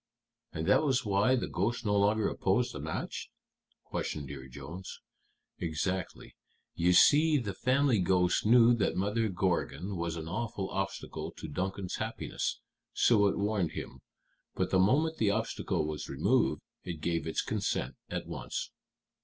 [0.51, 3.29] "And that was why the ghost no longer opposed the match?"
[3.83, 4.99] questioned Dear Jones.
[5.59, 6.35] "Exactly.
[6.73, 11.97] You see, the family ghost knew that Mother Gorgon was an awful obstacle to Duncan's
[11.97, 12.61] happiness,
[12.93, 14.01] so it warned him.
[14.55, 18.71] But the moment the obstacle was removed, it gave its consent at once."